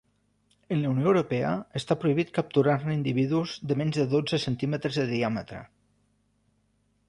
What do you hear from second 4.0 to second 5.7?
de dotze centímetres de diàmetre.